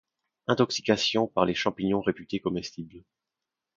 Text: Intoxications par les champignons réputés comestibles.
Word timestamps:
Intoxications 0.47 1.27
par 1.27 1.45
les 1.45 1.53
champignons 1.53 2.01
réputés 2.01 2.39
comestibles. 2.39 3.03